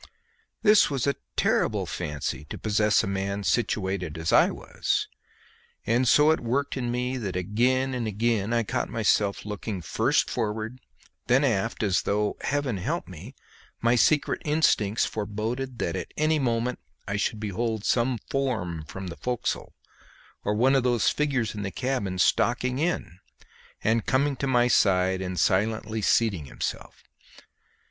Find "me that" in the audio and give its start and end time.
6.89-7.35